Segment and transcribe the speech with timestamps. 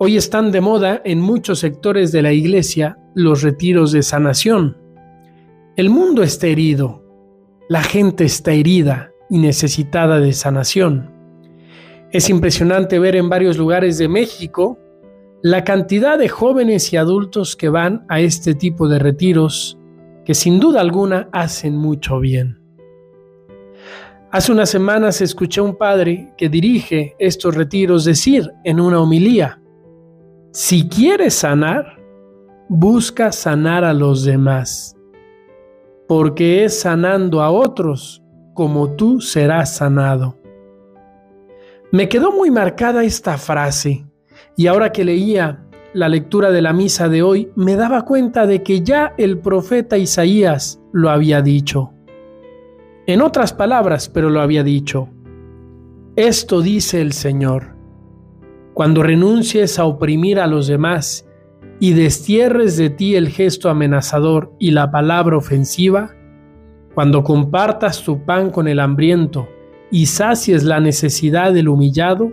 [0.00, 4.76] Hoy están de moda en muchos sectores de la iglesia los retiros de sanación.
[5.74, 7.02] El mundo está herido,
[7.68, 11.10] la gente está herida y necesitada de sanación.
[12.12, 14.78] Es impresionante ver en varios lugares de México
[15.42, 19.80] la cantidad de jóvenes y adultos que van a este tipo de retiros
[20.24, 22.60] que sin duda alguna hacen mucho bien.
[24.30, 29.60] Hace unas semanas escuché a un padre que dirige estos retiros decir en una homilía,
[30.60, 32.00] si quieres sanar,
[32.68, 34.96] busca sanar a los demás,
[36.08, 40.36] porque es sanando a otros como tú serás sanado.
[41.92, 44.04] Me quedó muy marcada esta frase
[44.56, 48.64] y ahora que leía la lectura de la misa de hoy me daba cuenta de
[48.64, 51.92] que ya el profeta Isaías lo había dicho.
[53.06, 55.08] En otras palabras, pero lo había dicho.
[56.16, 57.77] Esto dice el Señor
[58.78, 61.26] cuando renuncies a oprimir a los demás
[61.80, 66.14] y destierres de ti el gesto amenazador y la palabra ofensiva,
[66.94, 69.48] cuando compartas tu pan con el hambriento
[69.90, 72.32] y sacies la necesidad del humillado,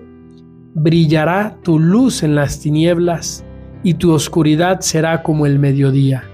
[0.76, 3.44] brillará tu luz en las tinieblas
[3.82, 6.26] y tu oscuridad será como el mediodía.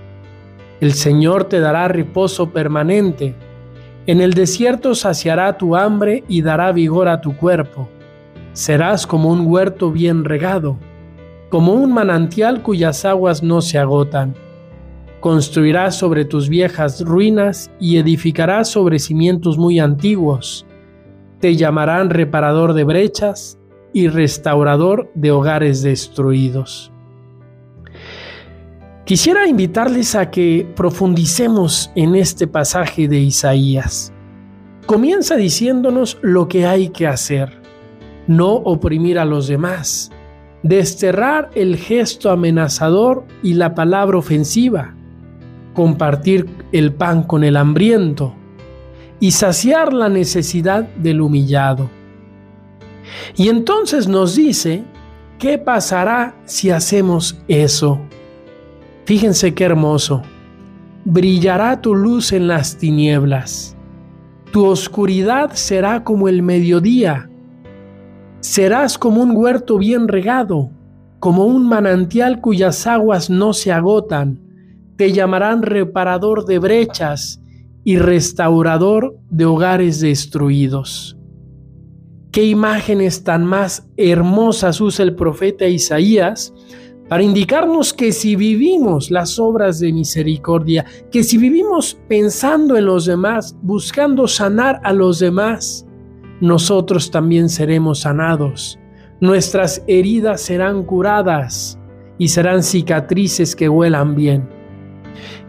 [0.81, 3.33] El Señor te dará reposo permanente.
[4.07, 7.87] En el desierto saciará tu hambre y dará vigor a tu cuerpo
[8.53, 10.77] Serás como un huerto bien regado,
[11.49, 14.35] como un manantial cuyas aguas no se agotan.
[15.21, 20.65] Construirás sobre tus viejas ruinas y edificarás sobre cimientos muy antiguos.
[21.39, 23.57] Te llamarán reparador de brechas
[23.93, 26.91] y restaurador de hogares destruidos.
[29.05, 34.11] Quisiera invitarles a que profundicemos en este pasaje de Isaías.
[34.85, 37.60] Comienza diciéndonos lo que hay que hacer
[38.31, 40.09] no oprimir a los demás,
[40.63, 44.95] desterrar el gesto amenazador y la palabra ofensiva,
[45.73, 48.33] compartir el pan con el hambriento
[49.19, 51.89] y saciar la necesidad del humillado.
[53.35, 54.83] Y entonces nos dice,
[55.37, 57.99] ¿qué pasará si hacemos eso?
[59.05, 60.21] Fíjense qué hermoso.
[61.03, 63.75] Brillará tu luz en las tinieblas.
[64.51, 67.30] Tu oscuridad será como el mediodía
[68.41, 70.71] Serás como un huerto bien regado,
[71.19, 74.41] como un manantial cuyas aguas no se agotan.
[74.97, 77.39] Te llamarán reparador de brechas
[77.83, 81.17] y restaurador de hogares destruidos.
[82.31, 86.51] Qué imágenes tan más hermosas usa el profeta Isaías
[87.09, 93.05] para indicarnos que si vivimos las obras de misericordia, que si vivimos pensando en los
[93.05, 95.85] demás, buscando sanar a los demás,
[96.41, 98.79] nosotros también seremos sanados.
[99.19, 101.79] Nuestras heridas serán curadas
[102.17, 104.49] y serán cicatrices que huelan bien.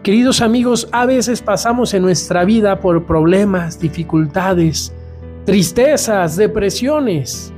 [0.03, 4.93] Queridos amigos, a veces pasamos en nuestra vida por problemas, dificultades,
[5.45, 7.51] tristezas, depresiones.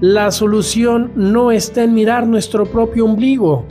[0.00, 3.66] La solución no está en mirar nuestro propio ombligo,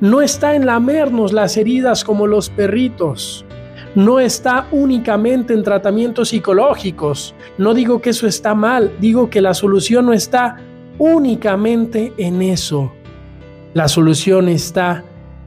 [0.00, 3.44] no está en lamernos las heridas como los perritos,
[3.98, 7.34] no está únicamente en tratamientos psicológicos.
[7.58, 10.58] No digo que eso está mal, digo que la solución no está
[10.98, 12.92] únicamente en eso.
[13.74, 15.02] La solución está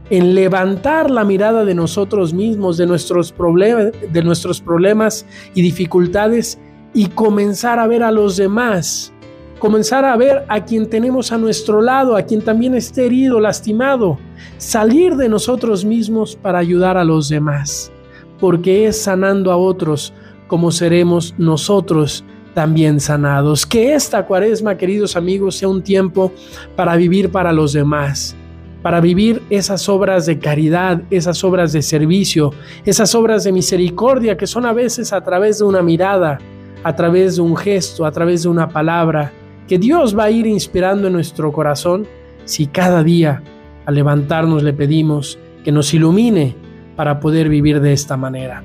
[0.09, 5.25] en levantar la mirada de nosotros mismos, de nuestros, problemas, de nuestros problemas
[5.55, 6.59] y dificultades
[6.93, 9.13] y comenzar a ver a los demás,
[9.59, 14.19] comenzar a ver a quien tenemos a nuestro lado, a quien también esté herido, lastimado,
[14.57, 17.93] salir de nosotros mismos para ayudar a los demás
[18.41, 20.13] porque es sanando a otros
[20.47, 23.65] como seremos nosotros también sanados.
[23.65, 26.33] Que esta cuaresma, queridos amigos, sea un tiempo
[26.75, 28.35] para vivir para los demás,
[28.81, 32.51] para vivir esas obras de caridad, esas obras de servicio,
[32.83, 36.39] esas obras de misericordia que son a veces a través de una mirada,
[36.83, 39.31] a través de un gesto, a través de una palabra,
[39.67, 42.05] que Dios va a ir inspirando en nuestro corazón
[42.43, 43.41] si cada día
[43.85, 46.55] al levantarnos le pedimos que nos ilumine
[47.01, 48.61] para poder vivir de esta manera.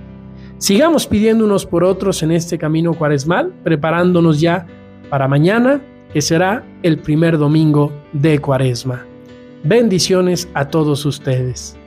[0.59, 4.67] Sigamos pidiendo unos por otros en este camino cuaresmal, preparándonos ya
[5.09, 5.81] para mañana,
[6.13, 9.07] que será el primer domingo de cuaresma.
[9.65, 11.79] Bendiciones a todos ustedes.